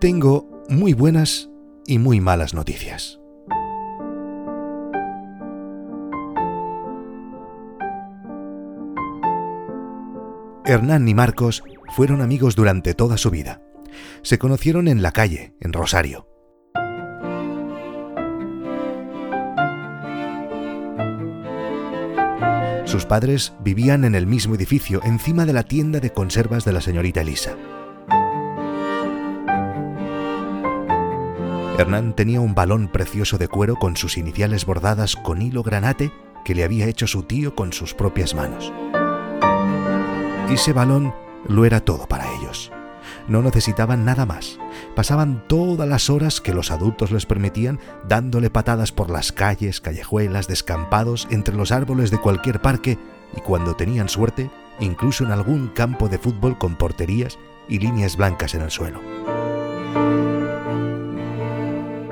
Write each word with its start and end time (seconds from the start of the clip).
Tengo 0.00 0.48
muy 0.70 0.94
buenas 0.94 1.50
y 1.86 1.98
muy 1.98 2.22
malas 2.22 2.54
noticias. 2.54 3.20
Hernán 10.64 11.06
y 11.06 11.12
Marcos 11.12 11.62
fueron 11.94 12.22
amigos 12.22 12.56
durante 12.56 12.94
toda 12.94 13.18
su 13.18 13.30
vida. 13.30 13.60
Se 14.22 14.38
conocieron 14.38 14.88
en 14.88 15.02
la 15.02 15.12
calle, 15.12 15.54
en 15.60 15.74
Rosario. 15.74 16.26
Sus 22.86 23.04
padres 23.04 23.52
vivían 23.62 24.04
en 24.04 24.14
el 24.14 24.26
mismo 24.26 24.54
edificio, 24.54 25.02
encima 25.04 25.44
de 25.44 25.52
la 25.52 25.64
tienda 25.64 26.00
de 26.00 26.10
conservas 26.10 26.64
de 26.64 26.72
la 26.72 26.80
señorita 26.80 27.20
Elisa. 27.20 27.54
Hernán 31.78 32.14
tenía 32.14 32.40
un 32.40 32.54
balón 32.54 32.88
precioso 32.88 33.38
de 33.38 33.48
cuero 33.48 33.76
con 33.76 33.96
sus 33.96 34.18
iniciales 34.18 34.66
bordadas 34.66 35.16
con 35.16 35.40
hilo 35.40 35.62
granate 35.62 36.12
que 36.44 36.54
le 36.54 36.64
había 36.64 36.86
hecho 36.86 37.06
su 37.06 37.22
tío 37.22 37.54
con 37.54 37.72
sus 37.72 37.94
propias 37.94 38.34
manos. 38.34 38.72
Ese 40.50 40.72
balón 40.72 41.14
lo 41.48 41.64
era 41.64 41.80
todo 41.80 42.06
para 42.06 42.30
ellos. 42.34 42.70
No 43.28 43.42
necesitaban 43.42 44.04
nada 44.04 44.26
más. 44.26 44.58
Pasaban 44.94 45.44
todas 45.46 45.88
las 45.88 46.10
horas 46.10 46.40
que 46.40 46.52
los 46.52 46.70
adultos 46.70 47.12
les 47.12 47.26
permitían 47.26 47.78
dándole 48.08 48.50
patadas 48.50 48.92
por 48.92 49.10
las 49.10 49.32
calles, 49.32 49.80
callejuelas, 49.80 50.48
descampados, 50.48 51.28
entre 51.30 51.54
los 51.54 51.72
árboles 51.72 52.10
de 52.10 52.20
cualquier 52.20 52.60
parque 52.60 52.98
y 53.36 53.40
cuando 53.40 53.74
tenían 53.76 54.08
suerte, 54.08 54.50
incluso 54.80 55.24
en 55.24 55.30
algún 55.30 55.68
campo 55.68 56.08
de 56.08 56.18
fútbol 56.18 56.58
con 56.58 56.76
porterías 56.76 57.38
y 57.68 57.78
líneas 57.78 58.16
blancas 58.16 58.54
en 58.54 58.62
el 58.62 58.70
suelo. 58.70 59.00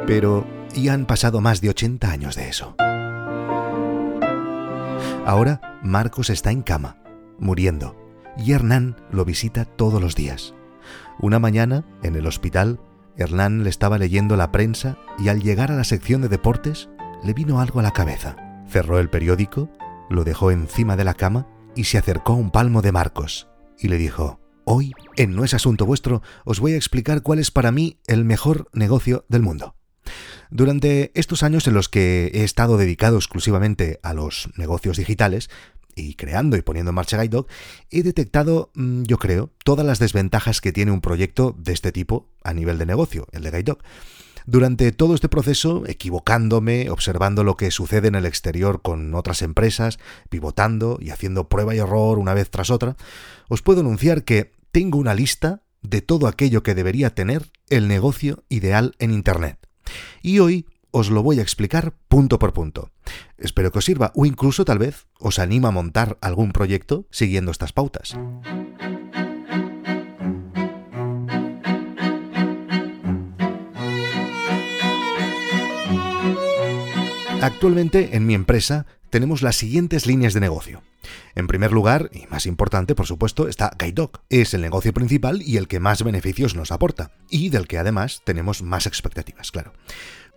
Pero 0.09 0.47
ya 0.75 0.95
han 0.95 1.05
pasado 1.05 1.43
más 1.43 1.61
de 1.61 1.69
80 1.69 2.11
años 2.11 2.35
de 2.35 2.49
eso. 2.49 2.75
Ahora 5.27 5.61
Marcos 5.83 6.31
está 6.31 6.51
en 6.51 6.63
cama, 6.63 6.97
muriendo, 7.39 7.95
y 8.39 8.53
Hernán 8.53 8.97
lo 9.13 9.27
visita 9.27 9.67
todos 9.67 10.01
los 10.01 10.15
días. 10.15 10.55
Una 11.21 11.39
mañana, 11.39 11.85
en 12.03 12.17
el 12.17 12.27
hospital, 12.27 12.81
Hernán 13.19 13.65
le 13.65 13.69
estaba 13.69 13.99
leyendo 13.99 14.35
la 14.37 14.51
prensa 14.51 14.97
y 15.19 15.29
al 15.29 15.43
llegar 15.43 15.71
a 15.71 15.77
la 15.77 15.85
sección 15.85 16.23
de 16.23 16.29
deportes 16.29 16.89
le 17.23 17.35
vino 17.35 17.61
algo 17.61 17.81
a 17.81 17.83
la 17.83 17.93
cabeza. 17.93 18.35
Cerró 18.67 19.01
el 19.01 19.11
periódico, 19.11 19.69
lo 20.09 20.25
dejó 20.25 20.51
encima 20.51 20.97
de 20.97 21.05
la 21.05 21.13
cama 21.13 21.47
y 21.77 21.85
se 21.85 21.99
acercó 21.99 22.33
a 22.33 22.37
un 22.37 22.51
palmo 22.51 22.81
de 22.81 22.93
Marcos 22.93 23.51
y 23.79 23.89
le 23.89 23.99
dijo, 23.99 24.41
Hoy, 24.65 24.93
en 25.17 25.37
No 25.37 25.45
es 25.45 25.53
asunto 25.53 25.85
vuestro, 25.85 26.23
os 26.47 26.61
voy 26.61 26.73
a 26.73 26.77
explicar 26.77 27.23
cuál 27.23 27.41
es 27.41 27.51
para 27.51 27.73
mí 27.73 28.01
el 28.07 28.25
mejor 28.25 28.69
negocio 28.73 29.27
del 29.29 29.43
mundo. 29.43 29.78
Durante 30.51 31.13
estos 31.15 31.43
años 31.43 31.67
en 31.67 31.75
los 31.75 31.89
que 31.89 32.31
he 32.35 32.45
estado 32.45 32.77
dedicado 32.77 33.17
exclusivamente 33.17 34.01
a 34.03 34.15
los 34.15 34.49
negocios 34.57 34.97
digitales, 34.97 35.51
y 35.99 36.15
creando 36.15 36.57
y 36.57 36.63
poniendo 36.63 36.91
en 36.91 36.95
marcha 36.95 37.17
Guide 37.21 37.29
Dog, 37.29 37.47
he 37.91 38.03
detectado, 38.03 38.71
mm, 38.75 39.03
yo 39.03 39.19
creo, 39.19 39.51
todas 39.65 39.85
las 39.85 39.99
desventajas 39.99 40.61
que 40.61 40.73
tiene 40.73 40.93
un 40.93 41.01
proyecto 41.01 41.55
de 41.59 41.73
este 41.73 41.93
tipo 41.93 42.29
a 42.43 42.55
nivel 42.55 42.79
de 42.79 42.87
negocio, 42.87 43.27
el 43.33 43.43
de 43.43 43.51
Guide 43.51 43.63
Dog. 43.65 43.79
Durante 44.47 44.93
todo 44.93 45.15
este 45.15 45.29
proceso, 45.29 45.85
equivocándome, 45.87 46.89
observando 46.89 47.45
lo 47.45 47.57
que 47.57 47.71
sucede 47.71 48.09
en 48.09 48.15
el 48.15 48.25
exterior 48.25 48.81
con 48.81 49.15
otras 49.15 49.43
empresas, 49.43 49.99
pivotando 50.31 50.99
y 51.03 51.11
haciendo 51.11 51.51
prueba 51.51 51.75
y 51.75 51.79
error 51.79 52.19
una 52.19 52.33
vez 52.33 52.49
tras 52.49 52.71
otra, 52.71 52.97
os 53.49 53.61
puedo 53.61 53.81
anunciar 53.81 54.25
que 54.25 54.53
tengo 54.71 54.97
una 54.97 55.15
lista 55.15 55.63
de 55.83 56.01
todo 56.01 56.27
aquello 56.27 56.63
que 56.63 56.75
debería 56.75 57.15
tener 57.15 57.51
el 57.69 57.89
negocio 57.89 58.45
ideal 58.49 58.95
en 58.99 59.11
Internet. 59.11 59.68
Y 60.23 60.39
hoy 60.39 60.67
os 60.91 61.11
lo 61.11 61.23
voy 61.23 61.39
a 61.39 61.43
explicar 61.43 61.95
punto 62.09 62.39
por 62.39 62.53
punto. 62.53 62.91
Espero 63.37 63.71
que 63.71 63.79
os 63.79 63.85
sirva 63.85 64.13
o 64.15 64.27
incluso 64.27 64.65
tal 64.65 64.79
vez 64.79 65.07
os 65.19 65.39
anima 65.39 65.69
a 65.69 65.73
montar 65.73 66.19
algún 66.21 66.53
proyecto 66.53 67.07
siguiendo 67.11 67.51
estas 67.51 67.73
pautas. 67.73 68.17
Actualmente 77.41 78.17
en 78.17 78.27
mi 78.27 78.35
empresa 78.35 78.87
tenemos 79.11 79.43
las 79.43 79.57
siguientes 79.57 80.07
líneas 80.07 80.35
de 80.35 80.41
negocio. 80.41 80.83
En 81.35 81.47
primer 81.47 81.73
lugar, 81.73 82.11
y 82.13 82.27
más 82.27 82.47
importante, 82.47 82.95
por 82.95 83.07
supuesto, 83.07 83.49
está 83.49 83.71
GuideDog. 83.79 84.21
Es 84.29 84.55
el 84.55 84.61
negocio 84.61 84.93
principal 84.93 85.43
y 85.43 85.57
el 85.57 85.69
que 85.69 85.81
más 85.81 86.03
beneficios 86.03 86.55
nos 86.55 86.73
aporta, 86.73 87.11
y 87.31 87.51
del 87.51 87.67
que 87.67 87.79
además 87.79 88.23
tenemos 88.25 88.63
más 88.63 88.87
expectativas, 88.87 89.51
claro. 89.51 89.73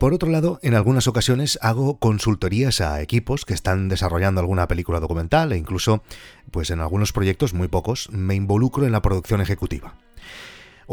Por 0.01 0.15
otro 0.15 0.31
lado, 0.31 0.59
en 0.63 0.73
algunas 0.73 1.07
ocasiones 1.07 1.59
hago 1.61 1.99
consultorías 1.99 2.81
a 2.81 3.01
equipos 3.01 3.45
que 3.45 3.53
están 3.53 3.87
desarrollando 3.87 4.41
alguna 4.41 4.67
película 4.67 4.99
documental 4.99 5.51
e 5.51 5.57
incluso, 5.57 6.01
pues 6.49 6.71
en 6.71 6.79
algunos 6.79 7.13
proyectos, 7.13 7.53
muy 7.53 7.67
pocos, 7.67 8.09
me 8.11 8.33
involucro 8.33 8.87
en 8.87 8.93
la 8.93 9.03
producción 9.03 9.41
ejecutiva. 9.41 9.93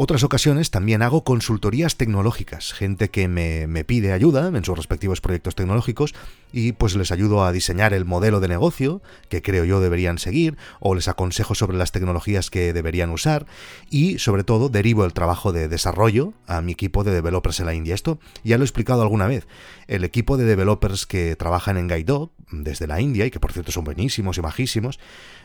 Otras 0.01 0.23
ocasiones 0.23 0.71
también 0.71 1.01
hago 1.01 1.25
consultorías 1.25 1.97
tecnológicas, 1.97 2.71
gente 2.71 3.09
que 3.09 3.27
me, 3.27 3.83
pide 3.83 4.13
ayuda 4.13 4.47
en 4.47 4.63
sus 4.63 4.77
respectivos 4.77 5.19
proyectos 5.19 5.55
tecnológicos 5.55 6.15
y 6.53 6.71
pues 6.71 6.95
les 6.95 7.11
ayudo 7.11 7.43
a 7.43 7.51
diseñar 7.51 7.91
el 7.91 8.05
modelo 8.05 8.39
de 8.39 8.47
negocio 8.47 9.01
que 9.27 9.41
creo 9.41 9.65
yo 9.65 9.81
deberían 9.81 10.17
seguir 10.17 10.55
o 10.79 10.95
les 10.95 11.09
aconsejo 11.09 11.53
sobre 11.53 11.75
las 11.75 11.91
tecnologías 11.91 12.49
que 12.49 12.71
deberían 12.71 13.09
usar 13.09 13.45
y 13.89 14.19
sobre 14.19 14.45
todo 14.45 14.69
derivo 14.69 15.03
el 15.03 15.11
trabajo 15.11 15.51
de 15.51 15.67
desarrollo 15.67 16.31
a 16.47 16.61
mi 16.61 16.71
equipo 16.71 17.03
de 17.03 17.11
developers 17.11 17.59
en 17.59 17.65
la 17.65 17.73
India. 17.73 17.93
Esto 17.93 18.19
ya 18.45 18.57
lo 18.57 18.63
he 18.63 18.67
explicado 18.67 19.01
alguna 19.01 19.27
vez. 19.27 19.47
El 19.87 20.05
equipo 20.05 20.37
de 20.37 20.45
developers 20.45 21.05
que 21.07 21.35
trabajan 21.35 21.75
en 21.75 21.89
Guide 21.89 22.29
desde 22.51 22.87
la 22.87 23.01
India 23.01 23.25
y 23.25 23.31
que 23.31 23.41
por 23.41 23.51
cierto 23.51 23.73
son 23.73 23.83
buenísimos 23.83 24.37
y 24.37 24.41
majísimos, 24.41 24.97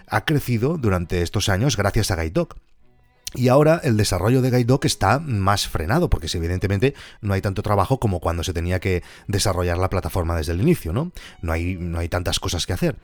ha 0.07 0.25
crecido 0.25 0.79
durante 0.79 1.23
estos 1.23 1.49
años 1.49 1.77
gracias 1.77 2.13
a 2.13 2.23
Guide 2.23 2.47
y 3.35 3.49
ahora 3.49 3.81
el 3.83 3.97
desarrollo 3.97 4.43
de 4.43 4.51
GuideDoc 4.51 4.85
está 4.85 5.19
más 5.19 5.67
frenado, 5.67 6.09
porque 6.09 6.29
evidentemente 6.33 6.95
no 7.21 7.35
hay 7.35 7.41
tanto 7.41 7.63
trabajo 7.63 7.99
como 7.99 8.21
cuando 8.21 8.45
se 8.45 8.53
tenía 8.53 8.79
que 8.79 9.03
desarrollar 9.27 9.77
la 9.79 9.91
plataforma 9.91 10.37
desde 10.37 10.53
el 10.53 10.61
inicio, 10.61 10.93
¿no? 10.93 11.11
No 11.43 11.53
hay, 11.53 11.77
no 11.77 11.99
hay 11.99 12.09
tantas 12.09 12.39
cosas 12.39 12.65
que 12.67 12.73
hacer. 12.73 12.97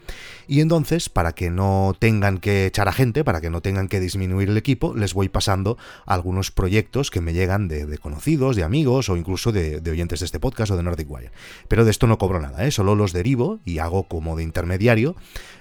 Y 0.46 0.60
entonces, 0.60 1.08
para 1.08 1.32
que 1.32 1.50
no 1.50 1.96
tengan 1.98 2.38
que 2.38 2.66
echar 2.66 2.88
a 2.88 2.92
gente, 2.92 3.24
para 3.24 3.40
que 3.40 3.50
no 3.50 3.60
tengan 3.60 3.88
que 3.88 3.98
disminuir 3.98 4.50
el 4.50 4.56
equipo, 4.56 4.94
les 4.94 5.14
voy 5.14 5.28
pasando 5.28 5.78
algunos 6.06 6.52
proyectos 6.52 7.10
que 7.10 7.20
me 7.20 7.32
llegan 7.32 7.66
de, 7.66 7.98
conocidos, 7.98 8.54
de 8.54 8.62
amigos 8.62 9.08
o 9.08 9.16
incluso 9.16 9.50
de, 9.50 9.82
oyentes 9.90 10.20
de 10.20 10.26
este 10.26 10.38
podcast 10.38 10.70
o 10.70 10.76
de 10.76 10.84
Nordic 10.84 11.10
Wire. 11.10 11.32
Pero 11.66 11.84
de 11.84 11.90
esto 11.90 12.06
no 12.06 12.18
cobro 12.18 12.40
nada, 12.40 12.64
¿eh? 12.64 12.70
solo 12.70 12.94
los 12.94 13.12
derivo 13.12 13.58
y 13.64 13.78
hago 13.78 14.04
como 14.04 14.36
de 14.36 14.44
intermediario, 14.44 15.16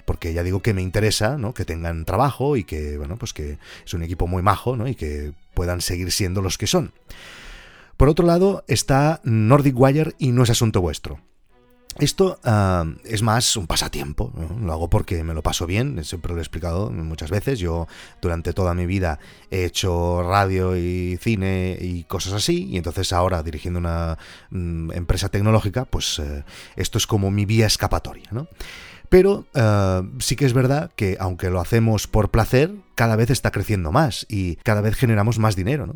porque 0.06 0.34
ya 0.34 0.44
digo 0.44 0.62
que 0.62 0.74
me 0.74 0.82
interesa, 0.82 1.38
¿no? 1.38 1.54
Que 1.54 1.66
tengan 1.66 2.06
trabajo 2.06 2.58
y 2.58 2.64
que, 2.64 2.98
bueno, 2.98 3.18
pues 3.18 3.34
que 3.34 3.58
es 3.86 3.94
un 3.94 4.04
equipo 4.04 4.28
muy 4.28 4.42
majo 4.42 4.59
y 4.88 4.96
que 4.96 5.34
puedan 5.54 5.82
seguir 5.82 6.12
siendo 6.12 6.42
los 6.42 6.58
que 6.58 6.68
son. 6.68 6.94
Por 7.98 8.08
otro 8.08 8.26
lado 8.26 8.64
está 8.68 9.20
Nordic 9.24 9.78
Wire 9.78 10.16
y 10.18 10.32
no 10.32 10.44
es 10.44 10.50
asunto 10.50 10.82
vuestro. 10.82 11.20
Esto 11.98 12.40
ah, 12.46 12.86
es 13.04 13.24
más 13.24 13.58
un 13.58 13.68
pasatiempo, 13.68 14.32
lo 14.62 14.72
hago 14.72 14.90
porque 14.90 15.22
me 15.24 15.34
lo 15.34 15.42
paso 15.42 15.66
bien, 15.66 16.02
siempre 16.06 16.32
lo 16.32 16.38
he 16.38 16.42
explicado 16.42 16.92
muchas 16.92 17.30
veces, 17.30 17.60
yo 17.60 17.88
durante 18.22 18.54
toda 18.54 18.74
mi 18.74 18.86
vida 18.86 19.20
he 19.50 19.66
hecho 19.66 20.24
radio 20.24 20.78
y 20.78 21.18
cine 21.18 21.78
y 21.82 22.04
cosas 22.04 22.34
así, 22.34 22.68
y 22.70 22.78
entonces 22.78 23.12
ahora 23.12 23.44
dirigiendo 23.44 23.80
una 23.80 24.18
mm, 24.52 24.92
empresa 24.94 25.28
tecnológica, 25.28 25.84
pues 25.86 26.20
eh, 26.20 26.46
esto 26.78 27.00
es 27.00 27.08
como 27.08 27.32
mi 27.32 27.46
vía 27.46 27.66
escapatoria. 27.66 28.30
Pero 29.10 29.46
eh, 29.54 30.02
sí 30.20 30.36
que 30.36 30.46
es 30.46 30.54
verdad 30.54 30.92
que 30.96 31.18
aunque 31.20 31.50
lo 31.50 31.60
hacemos 31.60 32.08
por 32.08 32.30
placer, 32.30 32.72
cada 32.96 33.16
vez 33.16 33.30
está 33.32 33.52
creciendo 33.52 33.92
más 33.92 34.26
y 34.30 34.56
cada 34.58 34.82
vez 34.82 34.96
generamos 34.96 35.40
más 35.40 35.56
dinero. 35.56 35.88
¿no? 35.88 35.96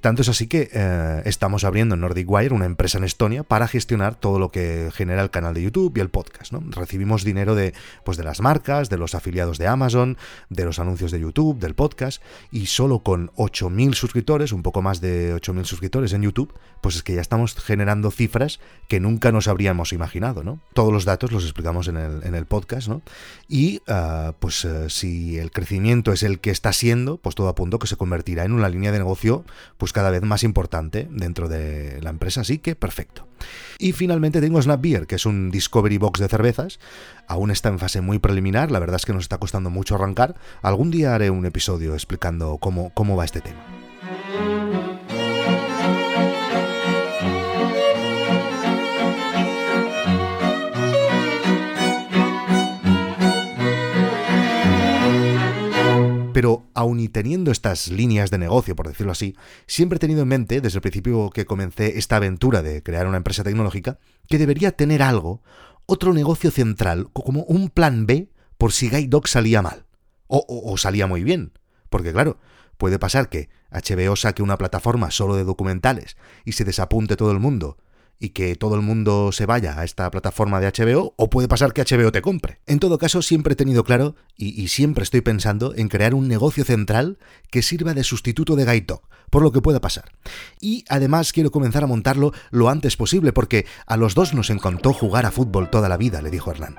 Tanto 0.00 0.22
es 0.22 0.28
así 0.28 0.46
que 0.46 0.70
eh, 0.72 1.22
estamos 1.24 1.64
abriendo 1.64 1.94
en 1.94 2.00
Nordic 2.00 2.28
Wire 2.30 2.54
una 2.54 2.66
empresa 2.66 2.98
en 2.98 3.04
Estonia 3.04 3.42
para 3.42 3.68
gestionar 3.68 4.14
todo 4.14 4.38
lo 4.38 4.50
que 4.50 4.90
genera 4.94 5.22
el 5.22 5.30
canal 5.30 5.54
de 5.54 5.62
YouTube 5.62 5.96
y 5.96 6.00
el 6.00 6.08
podcast. 6.08 6.52
¿no? 6.52 6.62
Recibimos 6.70 7.24
dinero 7.24 7.54
de, 7.54 7.74
pues, 8.04 8.16
de 8.16 8.24
las 8.24 8.40
marcas, 8.40 8.88
de 8.88 8.96
los 8.96 9.14
afiliados 9.14 9.58
de 9.58 9.66
Amazon, 9.66 10.16
de 10.48 10.64
los 10.64 10.78
anuncios 10.78 11.10
de 11.10 11.20
YouTube, 11.20 11.58
del 11.58 11.74
podcast, 11.74 12.22
y 12.50 12.66
solo 12.66 13.00
con 13.00 13.30
8.000 13.32 13.94
suscriptores, 13.94 14.52
un 14.52 14.62
poco 14.62 14.80
más 14.82 15.00
de 15.00 15.34
8.000 15.34 15.64
suscriptores 15.64 16.12
en 16.12 16.22
YouTube, 16.22 16.54
pues 16.80 16.96
es 16.96 17.02
que 17.02 17.14
ya 17.14 17.20
estamos 17.20 17.54
generando 17.54 18.10
cifras 18.10 18.60
que 18.88 19.00
nunca 19.00 19.32
nos 19.32 19.48
habríamos 19.48 19.92
imaginado. 19.92 20.42
¿no? 20.42 20.60
Todos 20.72 20.92
los 20.92 21.04
datos 21.04 21.30
los 21.30 21.44
explicamos 21.44 21.88
en 21.88 21.96
el, 21.96 22.22
en 22.24 22.34
el 22.34 22.46
podcast, 22.46 22.88
¿no? 22.88 23.02
y 23.48 23.82
eh, 23.86 24.32
pues 24.38 24.64
eh, 24.64 24.88
si 24.88 25.38
el 25.38 25.50
crecimiento 25.50 26.12
es 26.12 26.22
el 26.22 26.40
que 26.40 26.50
está 26.50 26.72
siendo, 26.72 27.18
pues 27.18 27.34
todo 27.34 27.48
a 27.48 27.54
punto 27.54 27.78
que 27.78 27.86
se 27.86 27.96
convertirá 27.96 28.44
en 28.44 28.52
una 28.52 28.68
línea 28.68 28.92
de 28.92 28.98
negocio 28.98 29.44
pues 29.76 29.89
cada 29.92 30.10
vez 30.10 30.22
más 30.22 30.42
importante 30.42 31.08
dentro 31.10 31.48
de 31.48 32.00
la 32.02 32.10
empresa, 32.10 32.42
así 32.42 32.58
que 32.58 32.76
perfecto. 32.76 33.26
Y 33.78 33.92
finalmente 33.92 34.40
tengo 34.40 34.60
Snap 34.60 34.80
Beer, 34.80 35.06
que 35.06 35.14
es 35.14 35.26
un 35.26 35.50
Discovery 35.50 35.98
Box 35.98 36.20
de 36.20 36.28
cervezas. 36.28 36.78
Aún 37.26 37.50
está 37.50 37.68
en 37.68 37.78
fase 37.78 38.00
muy 38.00 38.18
preliminar, 38.18 38.70
la 38.70 38.78
verdad 38.78 38.96
es 38.96 39.06
que 39.06 39.12
nos 39.12 39.22
está 39.22 39.38
costando 39.38 39.70
mucho 39.70 39.94
arrancar. 39.94 40.34
Algún 40.62 40.90
día 40.90 41.14
haré 41.14 41.30
un 41.30 41.46
episodio 41.46 41.94
explicando 41.94 42.58
cómo, 42.58 42.90
cómo 42.94 43.16
va 43.16 43.24
este 43.24 43.40
tema. 43.40 43.89
Pero 56.32 56.66
aun 56.74 57.00
y 57.00 57.08
teniendo 57.08 57.50
estas 57.50 57.88
líneas 57.88 58.30
de 58.30 58.38
negocio, 58.38 58.76
por 58.76 58.88
decirlo 58.88 59.12
así, 59.12 59.36
siempre 59.66 59.96
he 59.96 60.00
tenido 60.00 60.22
en 60.22 60.28
mente, 60.28 60.60
desde 60.60 60.78
el 60.78 60.82
principio 60.82 61.30
que 61.30 61.46
comencé 61.46 61.98
esta 61.98 62.16
aventura 62.16 62.62
de 62.62 62.82
crear 62.82 63.06
una 63.06 63.16
empresa 63.16 63.42
tecnológica, 63.42 63.98
que 64.28 64.38
debería 64.38 64.72
tener 64.72 65.02
algo, 65.02 65.42
otro 65.86 66.12
negocio 66.12 66.50
central, 66.50 67.08
como 67.12 67.42
un 67.44 67.68
plan 67.68 68.06
B 68.06 68.30
por 68.58 68.72
si 68.72 68.88
Guide 68.88 69.08
Dog 69.08 69.26
salía 69.28 69.62
mal. 69.62 69.86
O, 70.26 70.44
o, 70.48 70.76
salía 70.76 71.08
muy 71.08 71.24
bien. 71.24 71.52
Porque 71.88 72.12
claro, 72.12 72.38
puede 72.76 73.00
pasar 73.00 73.28
que 73.28 73.48
HBO 73.72 74.14
saque 74.14 74.42
una 74.42 74.58
plataforma 74.58 75.10
solo 75.10 75.34
de 75.34 75.44
documentales 75.44 76.16
y 76.44 76.52
se 76.52 76.64
desapunte 76.64 77.16
todo 77.16 77.32
el 77.32 77.40
mundo 77.40 77.78
y 78.20 78.28
que 78.28 78.54
todo 78.54 78.76
el 78.76 78.82
mundo 78.82 79.32
se 79.32 79.46
vaya 79.46 79.80
a 79.80 79.84
esta 79.84 80.08
plataforma 80.10 80.60
de 80.60 80.68
HBO, 80.70 81.14
o 81.16 81.30
puede 81.30 81.48
pasar 81.48 81.72
que 81.72 81.82
HBO 81.82 82.12
te 82.12 82.22
compre. 82.22 82.60
En 82.66 82.78
todo 82.78 82.98
caso, 82.98 83.22
siempre 83.22 83.54
he 83.54 83.56
tenido 83.56 83.82
claro 83.82 84.14
y, 84.36 84.68
siempre 84.68 85.02
estoy 85.02 85.22
pensando 85.22 85.74
en 85.74 85.88
crear 85.88 86.14
un 86.14 86.28
negocio 86.28 86.64
central 86.64 87.18
que 87.50 87.62
sirva 87.62 87.94
de 87.94 88.04
sustituto 88.04 88.54
de 88.54 88.66
Guide 88.66 89.00
por 89.30 89.42
lo 89.42 89.52
que 89.52 89.62
pueda 89.62 89.80
pasar. 89.80 90.12
Y 90.60 90.84
además 90.88 91.32
quiero 91.32 91.50
comenzar 91.50 91.84
a 91.84 91.86
montarlo 91.86 92.32
lo 92.50 92.68
antes 92.68 92.96
posible, 92.96 93.32
porque 93.32 93.64
a 93.86 93.96
los 93.96 94.14
dos 94.14 94.34
nos 94.34 94.50
encantó 94.50 94.92
jugar 94.92 95.24
a 95.24 95.30
fútbol 95.30 95.70
toda 95.70 95.88
la 95.88 95.96
vida, 95.96 96.20
le 96.20 96.30
dijo 96.30 96.50
Hernán. 96.50 96.76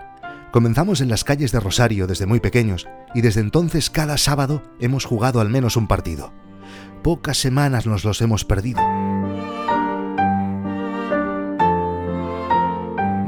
Comenzamos 0.52 1.00
en 1.00 1.10
las 1.10 1.24
calles 1.24 1.54
de 1.54 1.62
Rosario 1.62 2.08
desde 2.08 2.26
muy 2.26 2.42
pequeños 2.42 2.88
y 3.16 3.22
desde 3.22 3.40
entonces 3.40 3.90
cada 3.90 4.18
sábado 4.18 4.62
hemos 4.82 5.06
jugado 5.06 5.40
al 5.40 5.50
menos 5.50 5.78
un 5.78 5.88
partido. 5.88 6.34
Pocas 7.04 7.38
semanas 7.38 7.88
nos 7.88 8.04
los 8.04 8.22
hemos 8.22 8.44
perdido. 8.44 8.82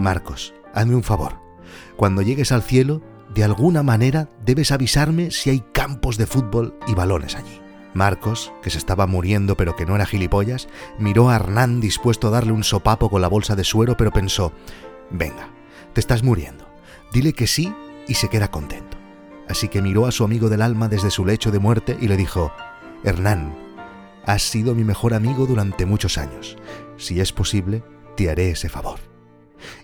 Marcos, 0.03 0.53
hazme 0.73 0.95
un 0.95 1.03
favor. 1.03 1.39
Cuando 1.95 2.21
llegues 2.21 2.51
al 2.51 2.61
cielo, 2.61 3.01
de 3.33 3.45
alguna 3.45 3.83
manera 3.83 4.29
debes 4.45 4.73
avisarme 4.73 5.31
si 5.31 5.49
hay 5.49 5.63
campos 5.71 6.17
de 6.17 6.27
fútbol 6.27 6.77
y 6.87 6.93
balones 6.93 7.35
allí. 7.35 7.61
Marcos, 7.93 8.51
que 8.61 8.69
se 8.69 8.79
estaba 8.79 9.07
muriendo 9.07 9.55
pero 9.55 9.77
que 9.77 9.85
no 9.85 9.95
era 9.95 10.05
gilipollas, 10.05 10.67
miró 10.99 11.29
a 11.29 11.37
Hernán 11.37 11.79
dispuesto 11.79 12.27
a 12.27 12.31
darle 12.31 12.51
un 12.51 12.65
sopapo 12.65 13.09
con 13.09 13.21
la 13.21 13.29
bolsa 13.29 13.55
de 13.55 13.63
suero, 13.63 13.95
pero 13.95 14.11
pensó, 14.11 14.51
venga, 15.09 15.47
te 15.93 16.01
estás 16.01 16.21
muriendo, 16.21 16.67
dile 17.13 17.31
que 17.31 17.47
sí 17.47 17.73
y 18.05 18.15
se 18.15 18.27
queda 18.27 18.51
contento. 18.51 18.97
Así 19.47 19.69
que 19.69 19.81
miró 19.81 20.05
a 20.05 20.11
su 20.11 20.25
amigo 20.25 20.49
del 20.49 20.63
alma 20.63 20.89
desde 20.89 21.11
su 21.11 21.25
lecho 21.25 21.49
de 21.49 21.59
muerte 21.59 21.97
y 22.01 22.09
le 22.09 22.17
dijo, 22.17 22.51
Hernán, 23.05 23.55
has 24.25 24.41
sido 24.41 24.75
mi 24.75 24.83
mejor 24.83 25.13
amigo 25.13 25.45
durante 25.45 25.85
muchos 25.85 26.17
años. 26.17 26.57
Si 26.97 27.21
es 27.21 27.31
posible, 27.31 27.85
te 28.17 28.29
haré 28.29 28.49
ese 28.49 28.67
favor 28.67 29.12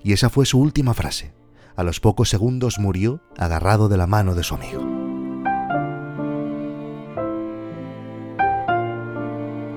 y 0.04 0.14
esa 0.14 0.30
fue 0.30 0.46
su 0.46 0.60
última 0.60 0.94
frase. 0.94 1.34
A 1.76 1.84
los 1.84 2.00
pocos 2.00 2.30
segundos 2.30 2.80
murió 2.80 3.22
agarrado 3.38 3.90
de 3.90 3.98
la 3.98 4.08
mano 4.08 4.36
de 4.36 4.44
su 4.44 4.56
amigo. 4.56 4.82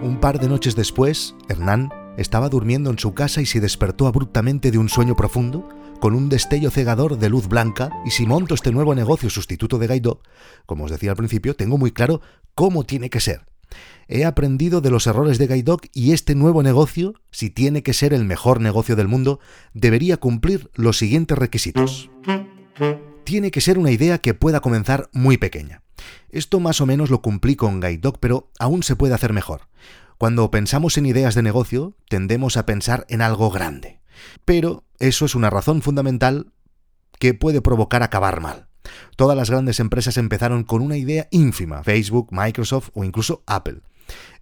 Un 0.03 0.19
par 0.21 0.41
de 0.41 0.49
noches 0.49 0.75
después, 0.75 1.37
Hernán 1.49 1.91
estaba 2.17 2.49
durmiendo 2.49 2.91
en 2.91 2.99
su 2.99 3.15
casa 3.15 3.41
y 3.41 3.47
se 3.47 3.61
despertó 3.61 4.07
abruptamente 4.07 4.71
de 4.71 4.79
un 4.79 4.89
sueño 4.89 5.15
profundo, 5.15 5.69
con 6.01 6.15
un 6.15 6.29
destello 6.29 6.71
cegador 6.71 7.19
de 7.19 7.29
luz 7.29 7.47
blanca, 7.47 7.91
y 8.05 8.11
si 8.11 8.27
monto 8.27 8.55
este 8.55 8.73
nuevo 8.73 8.95
negocio 8.95 9.31
sustituto 9.31 9.79
de 9.79 9.87
Gaidó, 9.87 10.21
como 10.67 10.85
os 10.85 10.91
decía 10.91 11.11
al 11.13 11.17
principio, 11.17 11.55
tengo 11.55 11.79
muy 11.79 11.93
claro 11.93 12.21
cómo 12.55 12.85
tiene 12.85 13.11
que 13.11 13.21
ser, 13.21 13.47
He 14.09 14.25
aprendido 14.25 14.81
de 14.81 14.91
los 14.91 15.07
errores 15.07 15.39
de 15.39 15.47
Guide 15.47 15.77
y 15.93 16.13
este 16.13 16.35
nuevo 16.35 16.63
negocio, 16.63 17.15
si 17.31 17.51
tiene 17.51 17.83
que 17.83 17.93
ser 17.93 18.13
el 18.13 18.25
mejor 18.25 18.61
negocio 18.61 18.97
del 18.97 19.09
mundo, 19.09 19.41
debería 19.75 20.17
cumplir 20.17 20.71
los 20.75 20.99
siguientes 20.99 21.39
requisitos. 21.39 22.11
Tiene 23.25 23.51
que 23.51 23.61
ser 23.61 23.79
una 23.79 23.91
idea 23.91 24.19
que 24.19 24.35
pueda 24.35 24.61
comenzar 24.61 25.09
muy 25.13 25.39
pequeña. 25.39 25.83
Esto 26.31 26.61
más 26.61 26.81
o 26.81 26.87
menos 26.87 27.11
lo 27.11 27.23
cumplí 27.23 27.57
con 27.57 27.81
Guide 27.81 28.13
pero 28.21 28.51
aún 28.59 28.83
se 28.83 28.97
puede 28.97 29.15
hacer 29.15 29.33
mejor. 29.33 29.69
Cuando 30.19 30.51
pensamos 30.51 30.99
en 30.99 31.07
ideas 31.07 31.35
de 31.35 31.43
negocio, 31.43 31.97
tendemos 32.09 32.57
a 32.57 32.67
pensar 32.67 33.07
en 33.09 33.23
algo 33.23 33.51
grande. 33.51 34.01
Pero 34.45 34.85
eso 34.99 35.25
es 35.25 35.35
una 35.35 35.51
razón 35.51 35.83
fundamental 35.83 36.53
que 37.19 37.35
puede 37.35 37.61
provocar 37.61 38.03
acabar 38.03 38.41
mal. 38.41 38.69
Todas 39.17 39.37
las 39.37 39.51
grandes 39.51 39.81
empresas 39.81 40.17
empezaron 40.17 40.65
con 40.65 40.83
una 40.83 40.97
idea 40.97 41.29
ínfima, 41.31 41.83
Facebook, 41.83 42.29
Microsoft 42.31 42.91
o 42.95 43.05
incluso 43.05 43.43
Apple. 43.47 43.81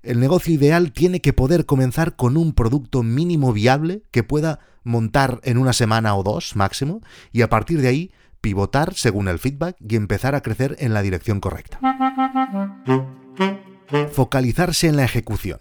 El 0.02 0.20
negocio 0.20 0.54
ideal 0.54 0.92
tiene 0.92 1.20
que 1.20 1.32
poder 1.32 1.66
comenzar 1.66 2.16
con 2.16 2.36
un 2.36 2.54
producto 2.54 3.02
mínimo 3.02 3.52
viable 3.52 4.02
que 4.10 4.22
pueda 4.22 4.60
montar 4.82 5.40
en 5.44 5.58
una 5.58 5.72
semana 5.72 6.16
o 6.16 6.22
dos 6.22 6.56
máximo 6.56 7.02
y 7.32 7.42
a 7.42 7.50
partir 7.50 7.80
de 7.82 7.88
ahí 7.88 8.12
pivotar 8.40 8.94
según 8.94 9.28
el 9.28 9.38
feedback 9.38 9.76
y 9.78 9.96
empezar 9.96 10.34
a 10.34 10.40
crecer 10.40 10.76
en 10.78 10.94
la 10.94 11.02
dirección 11.02 11.40
correcta. 11.40 11.78
Focalizarse 14.12 14.88
en 14.88 14.96
la 14.96 15.04
ejecución. 15.04 15.60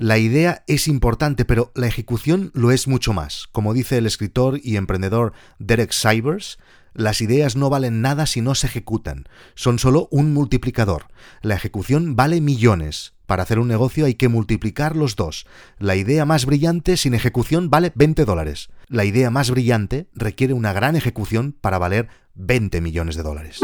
La 0.00 0.16
idea 0.16 0.62
es 0.68 0.86
importante, 0.86 1.44
pero 1.44 1.72
la 1.74 1.88
ejecución 1.88 2.52
lo 2.54 2.70
es 2.70 2.86
mucho 2.86 3.12
más. 3.12 3.48
Como 3.50 3.74
dice 3.74 3.98
el 3.98 4.06
escritor 4.06 4.60
y 4.62 4.76
emprendedor 4.76 5.32
Derek 5.58 5.90
Sivers, 5.90 6.60
las 6.94 7.20
ideas 7.20 7.56
no 7.56 7.68
valen 7.68 8.00
nada 8.00 8.26
si 8.26 8.40
no 8.40 8.54
se 8.54 8.68
ejecutan, 8.68 9.24
son 9.56 9.80
solo 9.80 10.06
un 10.12 10.32
multiplicador. 10.32 11.06
La 11.42 11.56
ejecución 11.56 12.14
vale 12.14 12.40
millones. 12.40 13.14
Para 13.26 13.42
hacer 13.42 13.58
un 13.58 13.66
negocio 13.66 14.04
hay 14.04 14.14
que 14.14 14.28
multiplicar 14.28 14.94
los 14.94 15.16
dos. 15.16 15.48
La 15.80 15.96
idea 15.96 16.24
más 16.24 16.46
brillante 16.46 16.96
sin 16.96 17.12
ejecución 17.12 17.68
vale 17.68 17.90
20 17.96 18.24
dólares. 18.24 18.68
La 18.86 19.04
idea 19.04 19.30
más 19.30 19.50
brillante 19.50 20.06
requiere 20.14 20.52
una 20.52 20.72
gran 20.72 20.94
ejecución 20.94 21.56
para 21.60 21.78
valer 21.78 22.06
20 22.36 22.80
millones 22.80 23.16
de 23.16 23.24
dólares. 23.24 23.58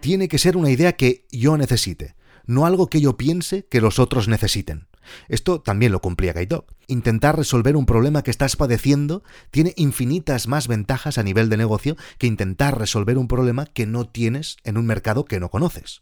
Tiene 0.00 0.26
que 0.26 0.38
ser 0.38 0.56
una 0.56 0.70
idea 0.70 0.94
que 0.94 1.24
yo 1.30 1.56
necesite, 1.56 2.15
no 2.46 2.66
algo 2.66 2.88
que 2.88 3.00
yo 3.00 3.16
piense 3.16 3.66
que 3.66 3.80
los 3.80 3.98
otros 3.98 4.28
necesiten. 4.28 4.88
Esto 5.28 5.60
también 5.60 5.92
lo 5.92 6.00
cumplía 6.00 6.32
Gaidok. 6.32 6.72
Intentar 6.86 7.36
resolver 7.36 7.76
un 7.76 7.86
problema 7.86 8.22
que 8.22 8.30
estás 8.30 8.56
padeciendo 8.56 9.22
tiene 9.50 9.72
infinitas 9.76 10.48
más 10.48 10.68
ventajas 10.68 11.18
a 11.18 11.22
nivel 11.22 11.48
de 11.48 11.56
negocio 11.56 11.96
que 12.18 12.26
intentar 12.26 12.78
resolver 12.78 13.18
un 13.18 13.28
problema 13.28 13.66
que 13.66 13.86
no 13.86 14.08
tienes 14.08 14.56
en 14.64 14.76
un 14.76 14.86
mercado 14.86 15.24
que 15.24 15.40
no 15.40 15.50
conoces. 15.50 16.00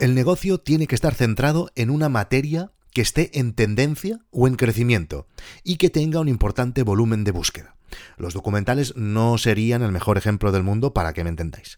El 0.00 0.14
negocio 0.14 0.58
tiene 0.58 0.86
que 0.86 0.94
estar 0.94 1.14
centrado 1.14 1.70
en 1.76 1.90
una 1.90 2.08
materia 2.08 2.72
que 2.92 3.02
esté 3.02 3.38
en 3.38 3.52
tendencia 3.52 4.20
o 4.30 4.46
en 4.46 4.56
crecimiento 4.56 5.26
y 5.62 5.76
que 5.76 5.90
tenga 5.90 6.20
un 6.20 6.28
importante 6.28 6.82
volumen 6.82 7.24
de 7.24 7.30
búsqueda. 7.30 7.76
Los 8.16 8.34
documentales 8.34 8.94
no 8.96 9.38
serían 9.38 9.82
el 9.82 9.92
mejor 9.92 10.18
ejemplo 10.18 10.52
del 10.52 10.62
mundo 10.62 10.92
para 10.92 11.12
que 11.12 11.24
me 11.24 11.30
entendáis. 11.30 11.76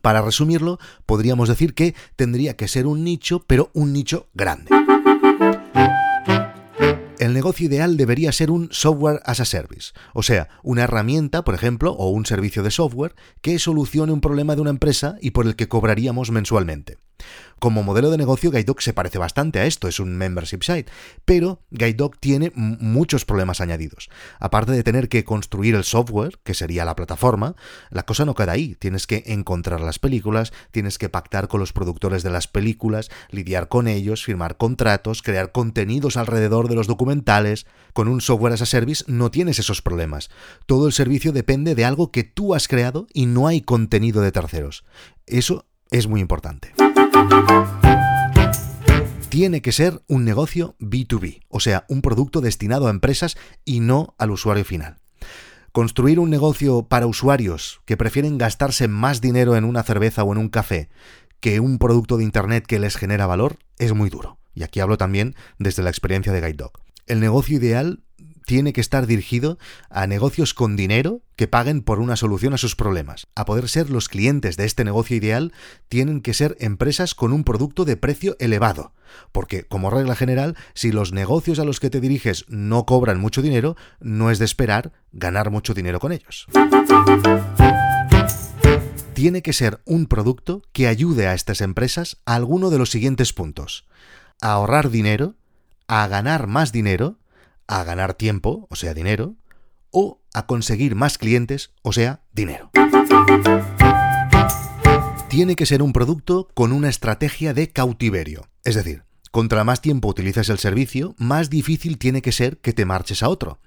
Para 0.00 0.22
resumirlo, 0.22 0.78
podríamos 1.06 1.48
decir 1.48 1.74
que 1.74 1.94
tendría 2.16 2.56
que 2.56 2.68
ser 2.68 2.86
un 2.86 3.04
nicho, 3.04 3.44
pero 3.46 3.70
un 3.74 3.92
nicho 3.92 4.28
grande. 4.34 4.70
El 7.18 7.34
negocio 7.34 7.66
ideal 7.66 7.96
debería 7.96 8.32
ser 8.32 8.50
un 8.50 8.68
software 8.72 9.20
as 9.24 9.38
a 9.38 9.44
service, 9.44 9.92
o 10.12 10.24
sea, 10.24 10.48
una 10.64 10.82
herramienta, 10.82 11.44
por 11.44 11.54
ejemplo, 11.54 11.92
o 11.92 12.08
un 12.08 12.26
servicio 12.26 12.64
de 12.64 12.72
software 12.72 13.14
que 13.42 13.60
solucione 13.60 14.12
un 14.12 14.20
problema 14.20 14.56
de 14.56 14.60
una 14.62 14.70
empresa 14.70 15.14
y 15.20 15.30
por 15.30 15.46
el 15.46 15.54
que 15.54 15.68
cobraríamos 15.68 16.32
mensualmente. 16.32 16.98
Como 17.62 17.84
modelo 17.84 18.10
de 18.10 18.18
negocio, 18.18 18.50
GuideDoc 18.50 18.80
se 18.80 18.92
parece 18.92 19.18
bastante 19.18 19.60
a 19.60 19.66
esto, 19.66 19.86
es 19.86 20.00
un 20.00 20.16
membership 20.16 20.64
site, 20.64 20.90
pero 21.24 21.60
GuideDoc 21.70 22.16
tiene 22.18 22.50
muchos 22.56 23.24
problemas 23.24 23.60
añadidos. 23.60 24.10
Aparte 24.40 24.72
de 24.72 24.82
tener 24.82 25.08
que 25.08 25.22
construir 25.22 25.76
el 25.76 25.84
software, 25.84 26.40
que 26.42 26.54
sería 26.54 26.84
la 26.84 26.96
plataforma, 26.96 27.54
la 27.90 28.02
cosa 28.02 28.24
no 28.24 28.34
queda 28.34 28.50
ahí. 28.50 28.74
Tienes 28.80 29.06
que 29.06 29.22
encontrar 29.26 29.80
las 29.80 30.00
películas, 30.00 30.52
tienes 30.72 30.98
que 30.98 31.08
pactar 31.08 31.46
con 31.46 31.60
los 31.60 31.72
productores 31.72 32.24
de 32.24 32.30
las 32.30 32.48
películas, 32.48 33.10
lidiar 33.30 33.68
con 33.68 33.86
ellos, 33.86 34.24
firmar 34.24 34.56
contratos, 34.56 35.22
crear 35.22 35.52
contenidos 35.52 36.16
alrededor 36.16 36.68
de 36.68 36.74
los 36.74 36.88
documentales. 36.88 37.66
Con 37.92 38.08
un 38.08 38.20
software 38.20 38.54
as 38.54 38.62
a 38.62 38.66
service 38.66 39.04
no 39.06 39.30
tienes 39.30 39.60
esos 39.60 39.82
problemas. 39.82 40.30
Todo 40.66 40.88
el 40.88 40.92
servicio 40.92 41.30
depende 41.30 41.76
de 41.76 41.84
algo 41.84 42.10
que 42.10 42.24
tú 42.24 42.56
has 42.56 42.66
creado 42.66 43.06
y 43.14 43.26
no 43.26 43.46
hay 43.46 43.60
contenido 43.60 44.20
de 44.20 44.32
terceros. 44.32 44.84
Eso 45.26 45.64
es 45.92 46.08
muy 46.08 46.20
importante. 46.20 46.72
Tiene 49.28 49.62
que 49.62 49.72
ser 49.72 50.02
un 50.08 50.24
negocio 50.24 50.76
B2B, 50.78 51.42
o 51.48 51.58
sea, 51.58 51.86
un 51.88 52.02
producto 52.02 52.40
destinado 52.40 52.86
a 52.86 52.90
empresas 52.90 53.36
y 53.64 53.80
no 53.80 54.14
al 54.18 54.30
usuario 54.30 54.64
final. 54.64 54.98
Construir 55.72 56.18
un 56.18 56.28
negocio 56.28 56.82
para 56.82 57.06
usuarios 57.06 57.80
que 57.86 57.96
prefieren 57.96 58.36
gastarse 58.36 58.88
más 58.88 59.22
dinero 59.22 59.56
en 59.56 59.64
una 59.64 59.82
cerveza 59.82 60.22
o 60.22 60.32
en 60.32 60.38
un 60.38 60.50
café 60.50 60.90
que 61.40 61.60
un 61.60 61.78
producto 61.78 62.18
de 62.18 62.24
Internet 62.24 62.66
que 62.66 62.78
les 62.78 62.96
genera 62.96 63.26
valor 63.26 63.56
es 63.78 63.94
muy 63.94 64.10
duro. 64.10 64.38
Y 64.54 64.64
aquí 64.64 64.80
hablo 64.80 64.98
también 64.98 65.34
desde 65.58 65.82
la 65.82 65.88
experiencia 65.88 66.32
de 66.32 66.40
Guide 66.40 66.52
Dog. 66.52 66.72
El 67.06 67.20
negocio 67.20 67.56
ideal 67.56 68.02
tiene 68.46 68.72
que 68.72 68.80
estar 68.80 69.06
dirigido 69.06 69.58
a 69.90 70.06
negocios 70.06 70.54
con 70.54 70.76
dinero 70.76 71.22
que 71.36 71.48
paguen 71.48 71.82
por 71.82 71.98
una 72.00 72.16
solución 72.16 72.54
a 72.54 72.58
sus 72.58 72.76
problemas. 72.76 73.26
A 73.34 73.44
poder 73.44 73.68
ser 73.68 73.90
los 73.90 74.08
clientes 74.08 74.56
de 74.56 74.64
este 74.64 74.84
negocio 74.84 75.16
ideal, 75.16 75.52
tienen 75.88 76.20
que 76.20 76.34
ser 76.34 76.56
empresas 76.60 77.14
con 77.14 77.32
un 77.32 77.44
producto 77.44 77.84
de 77.84 77.96
precio 77.96 78.36
elevado. 78.38 78.92
Porque, 79.32 79.64
como 79.64 79.90
regla 79.90 80.14
general, 80.14 80.56
si 80.74 80.92
los 80.92 81.12
negocios 81.12 81.58
a 81.58 81.64
los 81.64 81.80
que 81.80 81.90
te 81.90 82.00
diriges 82.00 82.44
no 82.48 82.86
cobran 82.86 83.20
mucho 83.20 83.42
dinero, 83.42 83.76
no 84.00 84.30
es 84.30 84.38
de 84.38 84.44
esperar 84.44 84.92
ganar 85.12 85.50
mucho 85.50 85.74
dinero 85.74 86.00
con 86.00 86.12
ellos. 86.12 86.46
tiene 89.14 89.42
que 89.42 89.52
ser 89.52 89.80
un 89.84 90.06
producto 90.06 90.62
que 90.72 90.88
ayude 90.88 91.28
a 91.28 91.34
estas 91.34 91.60
empresas 91.60 92.16
a 92.26 92.34
alguno 92.34 92.70
de 92.70 92.78
los 92.78 92.90
siguientes 92.90 93.32
puntos. 93.32 93.86
A 94.40 94.52
ahorrar 94.52 94.90
dinero, 94.90 95.36
a 95.86 96.08
ganar 96.08 96.48
más 96.48 96.72
dinero, 96.72 97.18
a 97.66 97.84
ganar 97.84 98.14
tiempo, 98.14 98.66
o 98.70 98.76
sea, 98.76 98.94
dinero, 98.94 99.36
o 99.90 100.20
a 100.34 100.46
conseguir 100.46 100.94
más 100.94 101.18
clientes, 101.18 101.72
o 101.82 101.92
sea, 101.92 102.22
dinero. 102.32 102.70
Tiene 105.28 105.56
que 105.56 105.66
ser 105.66 105.82
un 105.82 105.92
producto 105.92 106.48
con 106.54 106.72
una 106.72 106.88
estrategia 106.88 107.54
de 107.54 107.70
cautiverio, 107.70 108.48
es 108.64 108.74
decir, 108.74 109.04
contra 109.30 109.64
más 109.64 109.80
tiempo 109.80 110.08
utilizas 110.08 110.50
el 110.50 110.58
servicio, 110.58 111.14
más 111.16 111.48
difícil 111.48 111.96
tiene 111.96 112.20
que 112.20 112.32
ser 112.32 112.58
que 112.58 112.74
te 112.74 112.84
marches 112.84 113.22
a 113.22 113.30
otro. 113.30 113.58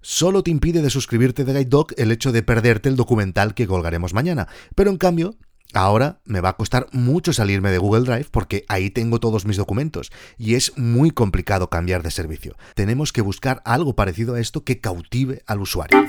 Solo 0.00 0.42
te 0.42 0.50
impide 0.50 0.80
de 0.80 0.90
suscribirte 0.90 1.44
de 1.44 1.52
GuideDog 1.52 1.88
el 1.98 2.10
hecho 2.12 2.32
de 2.32 2.42
perderte 2.42 2.88
el 2.88 2.96
documental 2.96 3.54
que 3.54 3.66
colgaremos 3.66 4.14
mañana, 4.14 4.48
pero 4.74 4.90
en 4.90 4.96
cambio 4.96 5.36
Ahora 5.74 6.20
me 6.24 6.40
va 6.40 6.50
a 6.50 6.56
costar 6.56 6.86
mucho 6.92 7.32
salirme 7.32 7.70
de 7.70 7.78
Google 7.78 8.04
Drive 8.04 8.26
porque 8.30 8.64
ahí 8.68 8.90
tengo 8.90 9.20
todos 9.20 9.46
mis 9.46 9.56
documentos 9.56 10.12
y 10.36 10.54
es 10.54 10.76
muy 10.76 11.10
complicado 11.10 11.70
cambiar 11.70 12.02
de 12.02 12.10
servicio. 12.10 12.56
Tenemos 12.74 13.12
que 13.12 13.22
buscar 13.22 13.62
algo 13.64 13.94
parecido 13.94 14.34
a 14.34 14.40
esto 14.40 14.64
que 14.64 14.80
cautive 14.80 15.42
al 15.46 15.60
usuario. 15.60 16.04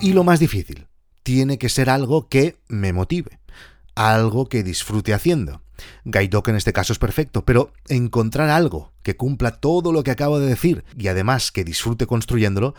Y 0.00 0.12
lo 0.12 0.24
más 0.24 0.40
difícil, 0.40 0.86
tiene 1.22 1.58
que 1.58 1.68
ser 1.68 1.90
algo 1.90 2.28
que 2.28 2.56
me 2.68 2.94
motive, 2.94 3.40
algo 3.94 4.48
que 4.48 4.62
disfrute 4.62 5.12
haciendo. 5.12 5.60
Gaidoc 6.04 6.48
en 6.48 6.56
este 6.56 6.72
caso 6.72 6.92
es 6.92 6.98
perfecto, 6.98 7.44
pero 7.44 7.72
encontrar 7.88 8.48
algo 8.48 8.92
que 9.02 9.16
cumpla 9.16 9.52
todo 9.52 9.92
lo 9.92 10.02
que 10.02 10.10
acabo 10.10 10.40
de 10.40 10.48
decir 10.48 10.84
y 10.96 11.08
además 11.08 11.52
que 11.52 11.64
disfrute 11.64 12.06
construyéndolo, 12.06 12.74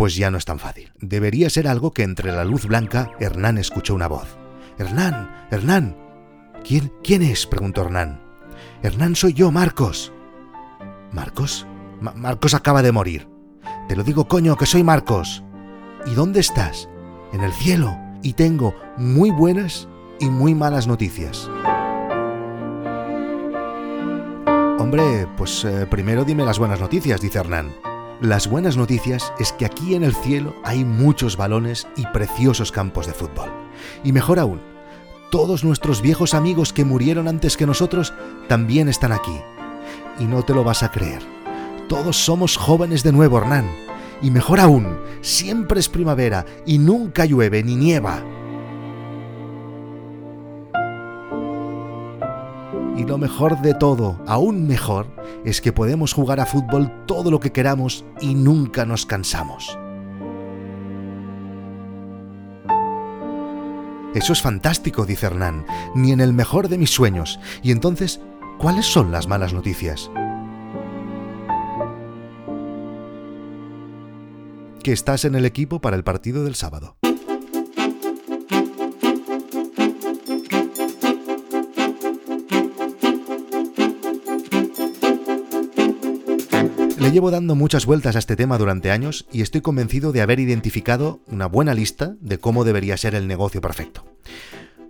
pues 0.00 0.16
ya 0.16 0.30
no 0.30 0.38
es 0.38 0.46
tan 0.46 0.58
fácil. 0.58 0.90
Debería 0.98 1.50
ser 1.50 1.68
algo 1.68 1.92
que 1.92 2.04
entre 2.04 2.32
la 2.32 2.42
luz 2.42 2.64
blanca 2.64 3.10
Hernán 3.20 3.58
escuchó 3.58 3.94
una 3.94 4.08
voz. 4.08 4.38
Hernán, 4.78 5.30
Hernán. 5.50 5.94
¿Quién, 6.66 6.90
quién 7.04 7.20
es? 7.20 7.46
preguntó 7.46 7.82
Hernán. 7.82 8.18
Hernán 8.82 9.14
soy 9.14 9.34
yo, 9.34 9.50
Marcos. 9.50 10.10
¿Marcos? 11.12 11.66
Marcos 12.00 12.54
acaba 12.54 12.80
de 12.80 12.92
morir. 12.92 13.28
Te 13.88 13.94
lo 13.94 14.02
digo, 14.02 14.26
coño, 14.26 14.56
que 14.56 14.64
soy 14.64 14.82
Marcos. 14.82 15.44
¿Y 16.06 16.14
dónde 16.14 16.40
estás? 16.40 16.88
En 17.34 17.42
el 17.42 17.52
cielo. 17.52 17.94
Y 18.22 18.32
tengo 18.32 18.74
muy 18.96 19.30
buenas 19.30 19.86
y 20.18 20.30
muy 20.30 20.54
malas 20.54 20.86
noticias. 20.86 21.50
Hombre, 24.78 25.28
pues 25.36 25.62
eh, 25.66 25.86
primero 25.90 26.24
dime 26.24 26.46
las 26.46 26.58
buenas 26.58 26.80
noticias, 26.80 27.20
dice 27.20 27.38
Hernán. 27.38 27.89
Las 28.20 28.50
buenas 28.50 28.76
noticias 28.76 29.32
es 29.38 29.52
que 29.54 29.64
aquí 29.64 29.94
en 29.94 30.04
el 30.04 30.14
cielo 30.14 30.54
hay 30.62 30.84
muchos 30.84 31.38
balones 31.38 31.88
y 31.96 32.04
preciosos 32.08 32.70
campos 32.70 33.06
de 33.06 33.14
fútbol. 33.14 33.48
Y 34.04 34.12
mejor 34.12 34.38
aún, 34.38 34.60
todos 35.30 35.64
nuestros 35.64 36.02
viejos 36.02 36.34
amigos 36.34 36.74
que 36.74 36.84
murieron 36.84 37.28
antes 37.28 37.56
que 37.56 37.64
nosotros 37.64 38.12
también 38.46 38.90
están 38.90 39.12
aquí. 39.12 39.40
Y 40.18 40.24
no 40.24 40.42
te 40.42 40.52
lo 40.52 40.64
vas 40.64 40.82
a 40.82 40.90
creer. 40.90 41.22
Todos 41.88 42.18
somos 42.18 42.58
jóvenes 42.58 43.02
de 43.02 43.12
nuevo, 43.12 43.38
Hernán. 43.38 43.70
Y 44.20 44.30
mejor 44.30 44.60
aún, 44.60 45.00
siempre 45.22 45.80
es 45.80 45.88
primavera 45.88 46.44
y 46.66 46.76
nunca 46.76 47.24
llueve 47.24 47.62
ni 47.62 47.74
nieva. 47.74 48.22
Y 53.00 53.04
lo 53.06 53.16
mejor 53.16 53.62
de 53.62 53.72
todo, 53.72 54.22
aún 54.26 54.66
mejor, 54.66 55.06
es 55.46 55.62
que 55.62 55.72
podemos 55.72 56.12
jugar 56.12 56.38
a 56.38 56.44
fútbol 56.44 56.92
todo 57.06 57.30
lo 57.30 57.40
que 57.40 57.50
queramos 57.50 58.04
y 58.20 58.34
nunca 58.34 58.84
nos 58.84 59.06
cansamos. 59.06 59.78
Eso 64.14 64.34
es 64.34 64.42
fantástico, 64.42 65.06
dice 65.06 65.24
Hernán, 65.24 65.64
ni 65.94 66.12
en 66.12 66.20
el 66.20 66.34
mejor 66.34 66.68
de 66.68 66.76
mis 66.76 66.90
sueños. 66.90 67.40
Y 67.62 67.70
entonces, 67.70 68.20
¿cuáles 68.58 68.84
son 68.84 69.10
las 69.10 69.26
malas 69.26 69.54
noticias? 69.54 70.10
Que 74.84 74.92
estás 74.92 75.24
en 75.24 75.36
el 75.36 75.46
equipo 75.46 75.80
para 75.80 75.96
el 75.96 76.04
partido 76.04 76.44
del 76.44 76.54
sábado. 76.54 76.99
Le 87.10 87.14
llevo 87.14 87.32
dando 87.32 87.56
muchas 87.56 87.86
vueltas 87.86 88.14
a 88.14 88.20
este 88.20 88.36
tema 88.36 88.56
durante 88.56 88.92
años 88.92 89.26
y 89.32 89.42
estoy 89.42 89.62
convencido 89.62 90.12
de 90.12 90.22
haber 90.22 90.38
identificado 90.38 91.18
una 91.26 91.46
buena 91.46 91.74
lista 91.74 92.14
de 92.20 92.38
cómo 92.38 92.62
debería 92.62 92.96
ser 92.96 93.16
el 93.16 93.26
negocio 93.26 93.60
perfecto. 93.60 94.04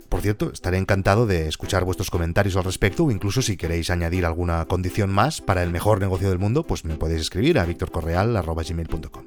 Por 0.07 0.21
cierto, 0.21 0.51
estaré 0.53 0.77
encantado 0.77 1.25
de 1.25 1.47
escuchar 1.47 1.83
vuestros 1.83 2.11
comentarios 2.11 2.55
al 2.57 2.63
respecto 2.63 3.05
o 3.05 3.11
incluso 3.11 3.41
si 3.41 3.57
queréis 3.57 3.89
añadir 3.89 4.27
alguna 4.27 4.63
condición 4.65 5.09
más 5.09 5.41
para 5.41 5.63
el 5.63 5.71
mejor 5.71 5.99
negocio 5.99 6.29
del 6.29 6.37
mundo, 6.37 6.61
pues 6.67 6.85
me 6.85 6.93
podéis 6.93 7.21
escribir 7.21 7.57
a 7.57 7.65
victorcorreal.gmail.com. 7.65 9.23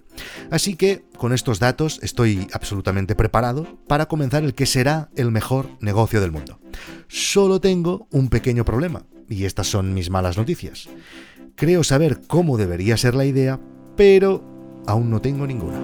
Así 0.53 0.77
que, 0.77 1.05
con 1.17 1.33
estos 1.33 1.59
datos, 1.59 1.99
estoy 2.01 2.47
absolutamente 2.53 3.17
preparado 3.17 3.77
para 3.89 4.07
comenzar 4.07 4.45
el 4.45 4.55
que 4.55 4.67
será 4.67 5.11
el 5.17 5.33
mejor 5.33 5.69
negocio 5.81 6.21
del 6.21 6.31
mundo. 6.31 6.61
Solo 7.09 7.61
tengo 7.61 8.07
un 8.13 8.29
pequeño 8.29 8.65
problema, 8.65 9.05
y 9.29 9.47
estas 9.47 9.67
son 9.67 9.95
mis 9.95 10.11
malas 10.11 10.37
noticias. 10.37 10.89
Creo 11.57 11.85
saber 11.85 12.21
cómo 12.27 12.57
debería 12.57 12.97
ser 12.97 13.15
la 13.15 13.25
idea, 13.25 13.61
pero 13.97 14.43
aún 14.87 15.09
no 15.09 15.21
tengo 15.21 15.47
ninguna. 15.47 15.81